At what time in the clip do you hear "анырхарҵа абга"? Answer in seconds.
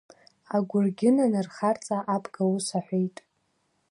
1.25-2.43